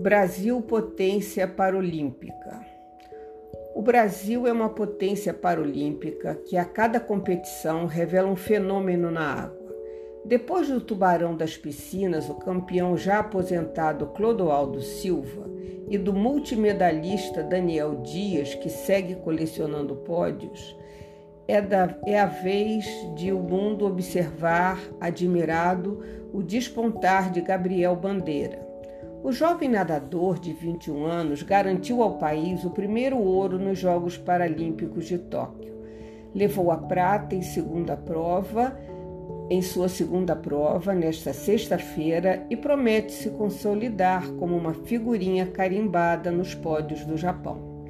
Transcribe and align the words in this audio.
Brasil 0.00 0.60
potência 0.62 1.46
paralímpica. 1.46 2.60
O 3.74 3.82
Brasil 3.82 4.46
é 4.46 4.52
uma 4.52 4.68
potência 4.68 5.32
paralímpica 5.32 6.34
que 6.34 6.56
a 6.56 6.64
cada 6.64 6.98
competição 6.98 7.86
revela 7.86 8.28
um 8.28 8.34
fenômeno 8.34 9.10
na 9.10 9.44
água. 9.44 9.76
Depois 10.24 10.68
do 10.68 10.80
tubarão 10.80 11.36
das 11.36 11.56
piscinas, 11.56 12.28
o 12.28 12.34
campeão 12.34 12.96
já 12.96 13.20
aposentado 13.20 14.06
Clodoaldo 14.08 14.80
Silva 14.80 15.48
e 15.88 15.96
do 15.96 16.12
multimedalista 16.12 17.42
Daniel 17.42 17.96
Dias, 18.02 18.54
que 18.54 18.70
segue 18.70 19.14
colecionando 19.16 19.94
pódios, 19.96 20.76
é, 21.46 21.60
da, 21.60 21.96
é 22.06 22.18
a 22.18 22.26
vez 22.26 22.84
de 23.14 23.32
o 23.32 23.38
mundo 23.38 23.86
observar, 23.86 24.80
admirado, 25.00 26.00
o 26.32 26.42
despontar 26.42 27.30
de 27.30 27.40
Gabriel 27.40 27.94
Bandeira. 27.94 28.71
O 29.24 29.30
jovem 29.30 29.68
nadador 29.68 30.36
de 30.40 30.52
21 30.52 31.06
anos 31.06 31.44
garantiu 31.44 32.02
ao 32.02 32.18
país 32.18 32.64
o 32.64 32.70
primeiro 32.70 33.16
ouro 33.18 33.56
nos 33.56 33.78
Jogos 33.78 34.18
Paralímpicos 34.18 35.06
de 35.06 35.16
Tóquio. 35.16 35.72
Levou 36.34 36.72
a 36.72 36.76
prata 36.76 37.32
em 37.36 37.40
segunda 37.40 37.96
prova, 37.96 38.76
em 39.48 39.62
sua 39.62 39.88
segunda 39.88 40.34
prova 40.34 40.92
nesta 40.92 41.32
sexta-feira 41.32 42.44
e 42.50 42.56
promete 42.56 43.12
se 43.12 43.30
consolidar 43.30 44.28
como 44.32 44.56
uma 44.56 44.74
figurinha 44.74 45.46
carimbada 45.46 46.32
nos 46.32 46.52
pódios 46.52 47.04
do 47.04 47.16
Japão. 47.16 47.84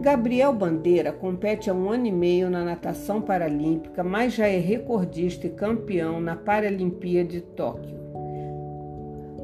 Gabriel 0.00 0.52
Bandeira 0.52 1.12
compete 1.12 1.70
há 1.70 1.74
um 1.74 1.90
ano 1.90 2.06
e 2.06 2.12
meio 2.12 2.50
na 2.50 2.64
natação 2.64 3.22
paralímpica, 3.22 4.02
mas 4.02 4.32
já 4.34 4.48
é 4.48 4.58
recordista 4.58 5.46
e 5.46 5.50
campeão 5.50 6.20
na 6.20 6.34
Paralimpíada 6.34 7.28
de 7.28 7.40
Tóquio. 7.40 8.01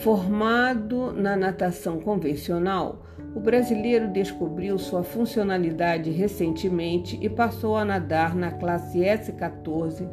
Formado 0.00 1.12
na 1.12 1.36
natação 1.36 2.00
convencional, 2.00 3.02
o 3.34 3.40
brasileiro 3.40 4.08
descobriu 4.08 4.78
sua 4.78 5.04
funcionalidade 5.04 6.10
recentemente 6.10 7.18
e 7.20 7.28
passou 7.28 7.76
a 7.76 7.84
nadar 7.84 8.34
na 8.34 8.50
classe 8.50 8.98
S14 8.98 10.08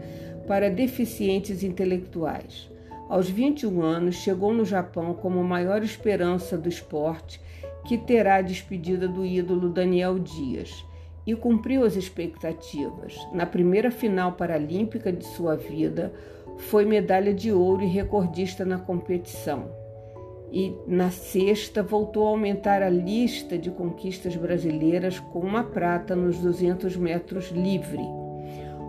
para 0.48 0.70
deficientes 0.70 1.64
intelectuais. 1.64 2.70
Aos 3.08 3.28
21 3.30 3.82
anos, 3.82 4.16
chegou 4.16 4.54
no 4.54 4.64
Japão 4.64 5.16
como 5.16 5.44
maior 5.44 5.82
esperança 5.82 6.58
do 6.58 6.70
esporte 6.70 7.42
que 7.86 7.98
terá 7.98 8.36
a 8.36 8.42
despedida 8.42 9.08
do 9.08 9.26
ídolo 9.26 9.70
Daniel 9.70 10.20
Dias 10.20 10.86
e 11.26 11.36
cumpriu 11.36 11.84
as 11.84 11.96
expectativas. 11.96 13.18
Na 13.34 13.46
primeira 13.46 13.90
final 13.90 14.34
paralímpica 14.34 15.12
de 15.12 15.26
sua 15.26 15.56
vida, 15.56 16.14
foi 16.60 16.86
medalha 16.86 17.34
de 17.34 17.52
ouro 17.52 17.84
e 17.84 17.88
recordista 17.88 18.66
na 18.66 18.78
competição. 18.78 19.72
E 20.52 20.76
na 20.86 21.10
sexta 21.10 21.82
voltou 21.82 22.28
a 22.28 22.30
aumentar 22.30 22.82
a 22.82 22.90
lista 22.90 23.58
de 23.58 23.72
conquistas 23.72 24.36
brasileiras 24.36 25.20
com 25.20 25.40
uma 25.40 25.64
prata 25.64 26.16
nos 26.16 26.38
200 26.40 26.98
metros 26.98 27.50
livre. 27.50 28.02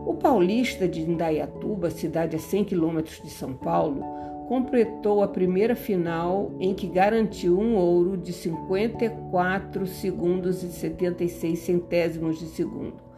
O 0.06 0.14
paulista 0.14 0.88
de 0.88 1.02
Indaiatuba, 1.02 1.90
cidade 1.90 2.34
a 2.34 2.38
100 2.38 2.64
quilômetros 2.64 3.22
de 3.22 3.30
São 3.30 3.52
Paulo, 3.52 4.02
completou 4.48 5.22
a 5.22 5.28
primeira 5.28 5.76
final 5.76 6.50
em 6.58 6.74
que 6.74 6.88
garantiu 6.88 7.58
um 7.60 7.76
ouro 7.76 8.16
de 8.16 8.32
54 8.32 9.86
segundos 9.86 10.62
e 10.64 10.72
76 10.72 11.58
centésimos 11.58 12.38
de 12.38 12.46
segundo. 12.46 13.09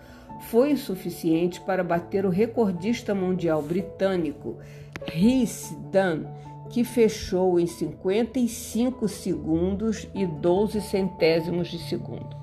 Foi 0.51 0.77
suficiente 0.77 1.61
para 1.61 1.83
bater 1.83 2.27
o 2.27 2.31
recordista 2.31 3.15
mundial 3.15 3.63
britânico 3.63 4.59
Rhys 5.07 5.75
Dunn, 5.91 6.25
que 6.71 6.85
fechou 6.85 7.59
em 7.61 7.67
55 7.67 9.09
segundos 9.09 10.09
e 10.15 10.27
12 10.27 10.81
centésimos 10.81 11.69
de 11.69 11.79
segundo. 11.79 12.37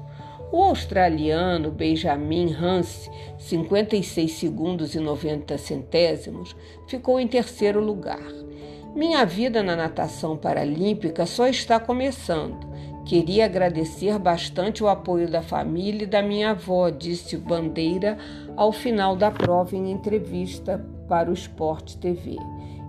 O 0.52 0.64
australiano 0.64 1.72
Benjamin 1.72 2.54
Hans, 2.54 3.10
56 3.38 4.32
segundos 4.32 4.96
e 4.96 5.00
90 5.00 5.58
centésimos, 5.58 6.56
ficou 6.88 7.20
em 7.20 7.28
terceiro 7.28 7.80
lugar. 7.80 8.24
Minha 8.96 9.24
vida 9.26 9.62
na 9.62 9.76
natação 9.76 10.36
paralímpica 10.36 11.28
só 11.28 11.48
está 11.48 11.80
começando. 11.80 12.69
Queria 13.10 13.46
agradecer 13.46 14.20
bastante 14.20 14.84
o 14.84 14.88
apoio 14.88 15.28
da 15.28 15.42
família 15.42 16.04
e 16.04 16.06
da 16.06 16.22
minha 16.22 16.52
avó, 16.52 16.92
disse 16.92 17.36
Bandeira 17.36 18.20
ao 18.56 18.72
final 18.72 19.16
da 19.16 19.32
prova 19.32 19.76
em 19.76 19.90
entrevista 19.90 20.86
para 21.08 21.28
o 21.28 21.34
Esporte 21.34 21.98
TV. 21.98 22.36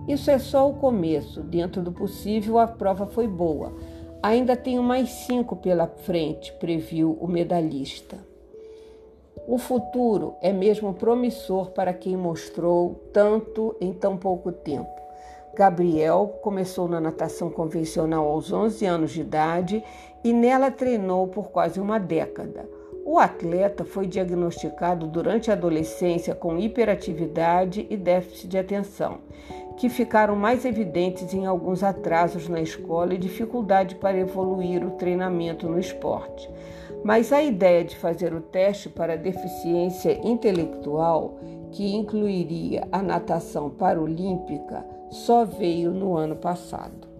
Isso 0.07 0.29
é 0.29 0.37
só 0.37 0.69
o 0.69 0.75
começo. 0.75 1.41
Dentro 1.41 1.81
do 1.81 1.91
possível, 1.91 2.59
a 2.59 2.67
prova 2.67 3.07
foi 3.07 3.27
boa. 3.27 3.73
Ainda 4.21 4.55
tenho 4.55 4.83
mais 4.83 5.09
cinco 5.09 5.55
pela 5.55 5.87
frente, 5.87 6.53
previu 6.59 7.17
o 7.19 7.27
medalhista. 7.27 8.19
O 9.47 9.57
futuro 9.57 10.35
é 10.39 10.53
mesmo 10.53 10.93
promissor 10.93 11.71
para 11.71 11.95
quem 11.95 12.15
mostrou 12.15 13.09
tanto 13.11 13.75
em 13.81 13.91
tão 13.91 14.15
pouco 14.17 14.51
tempo. 14.51 15.00
Gabriel 15.53 16.39
começou 16.41 16.87
na 16.87 16.99
natação 16.99 17.49
convencional 17.49 18.27
aos 18.27 18.51
11 18.51 18.85
anos 18.85 19.11
de 19.11 19.21
idade 19.21 19.83
e 20.23 20.31
nela 20.31 20.71
treinou 20.71 21.27
por 21.27 21.51
quase 21.51 21.79
uma 21.79 21.99
década. 21.99 22.67
O 23.03 23.17
atleta 23.17 23.83
foi 23.83 24.07
diagnosticado 24.07 25.07
durante 25.07 25.49
a 25.49 25.53
adolescência 25.53 26.33
com 26.33 26.57
hiperatividade 26.57 27.85
e 27.89 27.97
déficit 27.97 28.47
de 28.47 28.57
atenção, 28.57 29.19
que 29.75 29.89
ficaram 29.89 30.35
mais 30.35 30.63
evidentes 30.63 31.33
em 31.33 31.45
alguns 31.45 31.83
atrasos 31.83 32.47
na 32.47 32.61
escola 32.61 33.13
e 33.13 33.17
dificuldade 33.17 33.95
para 33.95 34.17
evoluir 34.17 34.85
o 34.85 34.91
treinamento 34.91 35.67
no 35.67 35.79
esporte. 35.79 36.49
Mas 37.03 37.33
a 37.33 37.41
ideia 37.41 37.83
de 37.83 37.97
fazer 37.97 38.33
o 38.33 38.39
teste 38.39 38.87
para 38.87 39.17
deficiência 39.17 40.19
intelectual, 40.25 41.39
que 41.71 41.95
incluiria 41.95 42.87
a 42.91 43.01
natação 43.01 43.69
paralímpica, 43.69 44.85
só 45.11 45.45
veio 45.45 45.91
no 45.91 46.17
ano 46.17 46.35
passado. 46.35 47.10